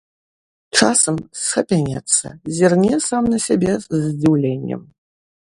[0.77, 2.25] Часам схапянецца,
[2.61, 4.81] зірне сам на сябе з здзіўленнем.